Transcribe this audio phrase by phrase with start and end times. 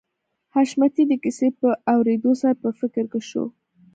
[0.53, 3.43] حشمتي د کيسې په اورېدو سره په فکر کې شو